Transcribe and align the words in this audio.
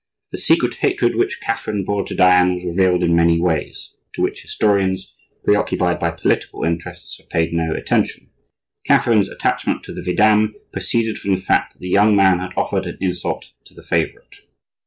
The 0.31 0.39
secret 0.39 0.73
hatred 0.77 1.15
which 1.15 1.39
Catherine 1.41 1.85
bore 1.85 2.03
to 2.05 2.15
Diane 2.15 2.55
was 2.55 2.65
revealed 2.65 3.03
in 3.03 3.15
many 3.15 3.39
ways, 3.39 3.93
to 4.13 4.23
which 4.23 4.41
historians, 4.41 5.13
preoccupied 5.43 5.99
by 5.99 6.09
political 6.09 6.63
interests, 6.63 7.19
have 7.19 7.29
paid 7.29 7.53
no 7.53 7.71
attention. 7.75 8.31
Catherine's 8.87 9.29
attachment 9.29 9.83
to 9.83 9.93
the 9.93 10.01
vidame 10.01 10.55
proceeded 10.73 11.19
from 11.19 11.35
the 11.35 11.41
fact 11.41 11.73
that 11.73 11.79
the 11.81 11.87
young 11.89 12.15
man 12.15 12.39
had 12.39 12.53
offered 12.57 12.87
an 12.87 12.97
insult 12.99 13.51
to 13.65 13.75
the 13.75 13.83
favorite. 13.83 14.37